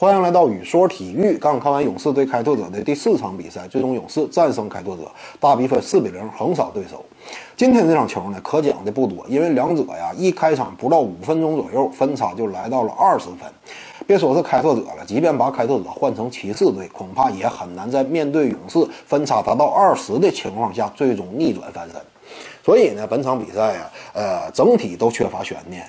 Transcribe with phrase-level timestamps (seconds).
[0.00, 1.36] 欢迎来到雨说体育。
[1.36, 5.02] 刚看完勇士对开拓者的第四场比赛，最终勇士战胜开拓者，
[5.38, 7.04] 大比分四比零横扫对手。
[7.54, 13.40] 今天这场球呢，可讲的不多，因为两者呀一开场不到五分钟左右，分差就来到了二十分。
[14.06, 22.00] 别说是开拓者了，即便把开拓者换成骑士队，恐怕也很难在面对勇士分差达到二十的情况下，最终逆转翻身。
[22.64, 25.86] 所以呢，本场比赛呀，呃，整体都缺乏悬念。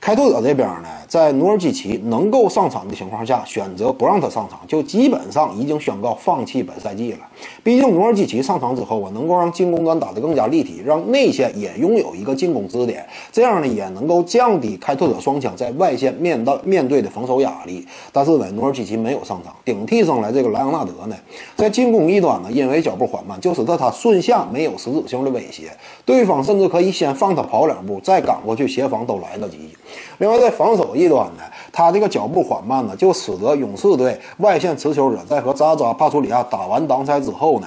[0.00, 7.18] 开拓者这边呢，在努尔基奇能够上场的情况下，选择不让他上场，就基本上已经宣告放弃本赛季了。
[7.62, 17.86] 毕竟努尔基奇上场之后啊，能够让进攻端打得更加立体，让内线也拥有一个进攻支点，这样呢，也能够降低开拓者双枪在外线面到面对的防守压力。
[18.10, 21.16] 但是呢，努尔基奇没有上场，顶替上来这个莱昂纳德呢，
[21.56, 25.70] 在进攻一端呢，因为脚步缓慢，就使得他顺下没有实质性的威胁，
[26.06, 29.68] 对方甚至可以先放他跑两步，再赶过去协防都来得及。
[30.18, 37.66] 另外，在防守一端呢，他这个脚步缓慢呢，就使得勇士队外线持球者在和扎扎帕楚里亚打完挡拆之后呢，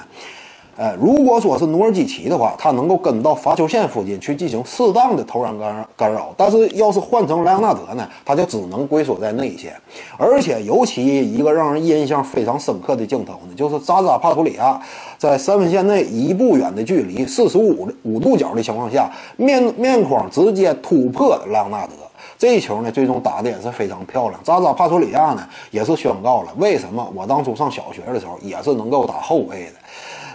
[0.76, 9.72] 呃，如果说是努尔基奇的话，他能够跟到罚球线附近去进行适当的投篮干干扰；但是要是换成莱昂纳德呢，他就只能龟缩在内线。
[10.16, 14.80] 而且，尤其一个让人印象非常深刻的镜头呢，就是扎扎帕图里亚
[15.16, 21.92] 在三分线内一步远的距离，四十五五度角的情况下，面面框直接突破莱昂纳德。
[22.38, 24.40] 这一球呢，最终打的也是非常漂亮。
[24.42, 29.72] 扎扎帕楚里亚呢，也是宣告了为什么我当初上小学的时候也是能够打后卫的。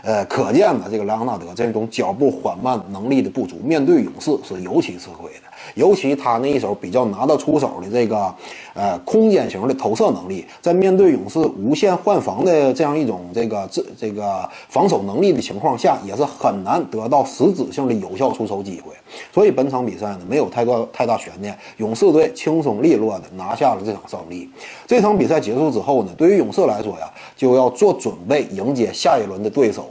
[0.03, 5.49] 呃，可见呢，这个莱昂纳德这种脚步缓慢能力的不足，面对勇士是尤其吃亏的。
[5.75, 8.33] 尤其他那一手比较拿得出手的这个，
[8.73, 18.93] 呃，空间型的投射能力，在面对勇士无限换防的这样一种这个这这个防守能力的情况下，也是很难得到实质性的有效出手机会。
[19.33, 24.49] 所以本场比赛呢，没有太多太大悬念，勇士队轻松利落的拿下了这场胜利。
[24.87, 29.88] 这场比赛结束之后呢，对于勇士来说呀，就要做准备迎接下一轮的对手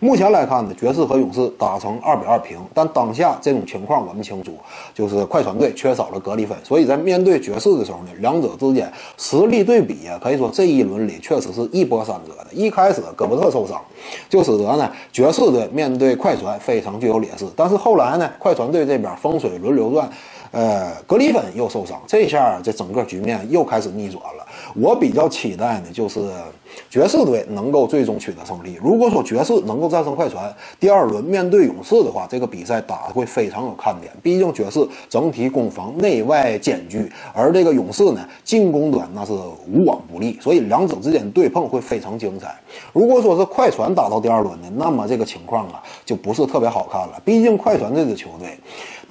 [0.00, 4.52] 目前来看呢，爵士和勇士打成二比二平，但当下这种情况我们清楚，
[4.94, 12.46] 就是快船队缺少了格里芬，所以在面对爵士的时候呢，两者之间实力对比啊，可以说这一轮里确实是一波三折的。
[12.52, 13.80] 一开始戈伯特受伤，
[14.28, 20.10] 就使得呢爵士队面对快船非常具有劣势，但是后来呢，快船队这边风水轮流转。
[20.52, 24.44] 呃，格里芬又受伤，这下这整个局面又开始逆转了。
[24.74, 26.20] 我比较期待呢，就是
[26.88, 28.76] 爵士队能够最终取得胜利。
[28.82, 34.12] 如果说爵士能够战胜快船，第二轮面对勇士的话，这个比赛打的会非常有看点。
[34.22, 42.52] 毕竟爵士整体攻防内外兼具，而这个勇士呢，进攻端那是无往不利，所以两者之间对碰会非常精彩。
[42.92, 47.22] 如果说是快船打到第二轮呢，那么这个情况啊，就不是特别好看了。
[47.24, 48.58] 毕竟快船这支球队。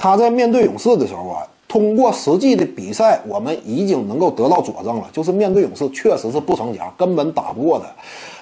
[0.02, 7.86] 他在面对勇士的时候啊，通过实际的比赛，我们已经能够得到佐证了，就是面对勇士确实是不成家，根本打不过的。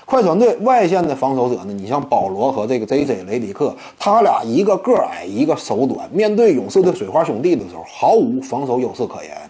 [0.06, 3.24] 快船队外线的防守者呢，你像保罗和这个 J.J.
[3.24, 9.47] 雷迪克，他俩一个个矮，一个手短，面对勇士的水花兄弟的时候，毫无防守优势可言。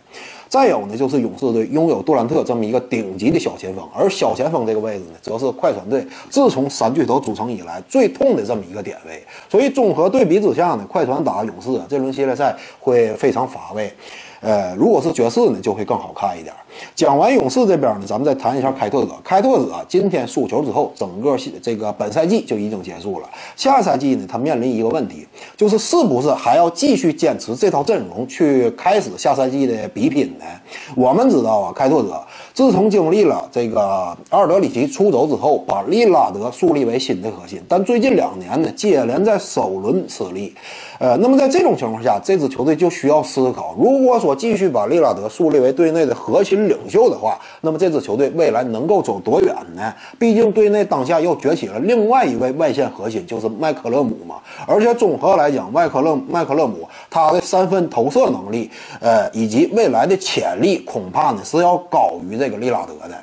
[0.50, 9.22] 再有呢，就是勇士队拥有杜兰特这么一个顶级的小前锋，而小前锋这个位置呢，则是快船队自从三巨头组成以来最痛的这么一个点位。
[9.50, 13.92] 所以综合对比之下呢，快船打勇士这轮系列赛会非常乏味。
[14.40, 16.54] 呃，如果是爵士呢，就会更好看一点。
[16.96, 19.12] 讲完勇士这边呢，咱们再谈一下开拓者。
[19.24, 23.30] 开拓者今天输球之后，整个这个本赛季就已经结束了。
[23.56, 30.46] 下赛季呢，他面临一个问题，就是是不是还要继续坚持这套阵容去开始下赛季的比拼呢？
[30.96, 32.22] 我们知道啊，开拓者
[32.54, 33.80] 自从经历了这个
[34.30, 40.56] 阿尔德里奇出走之后，把利拉德树立为新的核心，但最近两年呢，接连在首轮失利。
[41.00, 49.94] 呃，那么在这种情况下，这支球队就需要思考，如果说继续把利拉德树立为队内的核心领袖的话，那么这支球队未来能够走多远呢？
[50.18, 54.36] 毕竟队内当下又崛起了另外一位外线核心，就是麦克勒姆嘛。
[54.66, 58.70] 而且综合来讲，麦克勒麦克勒姆他的三分投射能力，
[59.00, 63.16] 呃，以及未来的潜力，恐怕呢是要高于这个利拉德的。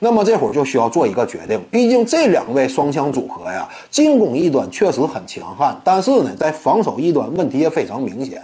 [0.00, 8.42] 那么这会儿就需要做一个决定，毕竟这两位双枪组合呀，进攻一端确实很强悍，但是呢，在防守一端问题也非常明显。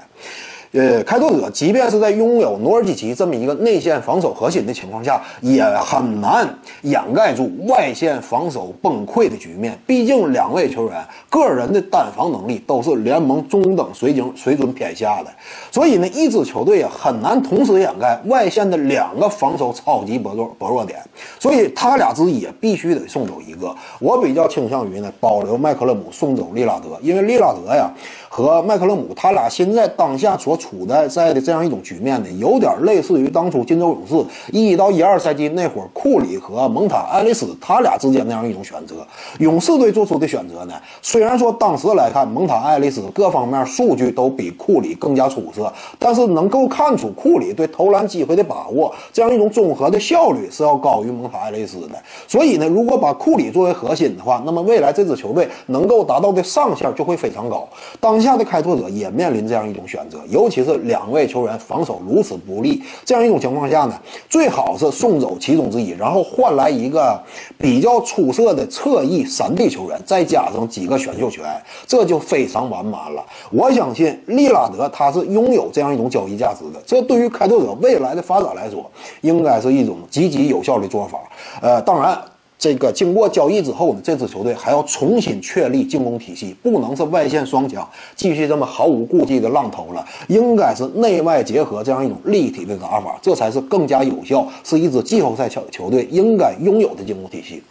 [0.76, 6.46] 呃，开拓者即便是在拥有努尔基奇这么一个内线防守核心的情况下，也很难
[6.82, 9.78] 掩盖住外线防守崩溃的局面。
[9.86, 15.30] 毕竟两位球员个人的单防能力都是联盟中等水准水准偏下的，
[15.70, 21.00] 所以呢，一支球队啊很难同时掩盖外线的两个防守超级薄弱薄弱点。
[21.38, 23.74] 所以他俩之一必须得送走一个。
[23.98, 27.90] 我比较倾向于呢保留麦克勒姆，送走利拉德，因为利拉德呀
[28.28, 30.65] 和麦克勒姆他俩现在当下所处。
[30.66, 38.96] 处在在的这样一种局面呢，有点类似于当初金州勇士一到一二赛季那会儿库里和蒙塔艾利斯他俩之间那样一种选择。
[39.38, 51.86] 勇士队做出的选择呢，虽然说当时来看蒙塔艾利斯各方面数据都比库里更加出色，但是能够看出库里对投篮机会的把握，这样一种综合的效率是要高于蒙塔艾利斯的。
[52.26, 57.68] 所以呢，如果把库里作为核心的话，那么未来这支球队能够达到的上限就会非常高。
[58.00, 67.20] 当下的开拓者也面临这样一种选择，尤其是两位球员防守如此不利，这样一种情况下呢，最好是送走其中之一，然后换来一个
[67.58, 71.44] 比较出色的侧翼三 D 球员，再加上几个选秀权，
[71.84, 73.26] 这就非常完满了。
[73.50, 78.88] 我相信利拉德他是拥有这样一种交易价值的，这对于开拓者未来的发展来说，
[79.22, 81.18] 应该是一种积极有效的做法。
[81.60, 82.16] 呃，当然。
[82.58, 97.62] 这个经过交易之后呢，这支球队还要重新确立进攻体系，不能是外线双强继续这么毫无顾忌的浪投了，应该是内外结合这样一种立体的打法，这才是更加有效，是一支季后赛球球队应该拥有的进攻体系。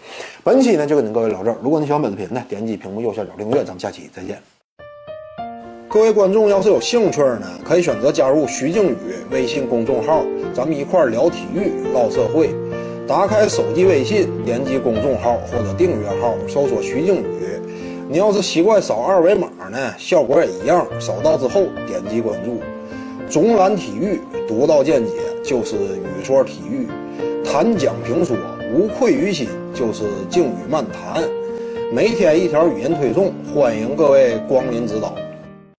[0.43, 4.37] 本期呢就跟您各位聊这儿，如果你喜欢本视频呢，点击屏幕右下角订阅，咱们下期再见。
[5.87, 8.95] 各位观众要是有兴趣呢，可以选择加入徐静宇
[9.31, 10.23] 微信公众号，
[10.53, 12.49] 咱们一块聊体育、唠社会。
[13.07, 17.25] 打开手机微信，点击公众号或者订阅号，搜索徐静宇。
[18.10, 20.88] 你要是习惯扫二维码呢，效果也一样。
[21.00, 22.62] 扫到之后点击关注。
[23.30, 25.12] 总览体育，独到见解
[25.44, 26.88] 就是语说体育，
[27.44, 28.36] 谈讲评说
[28.74, 31.24] 无愧于心就是静语漫谈。
[31.94, 35.16] 每天一条语音推送，欢迎各位光临指导。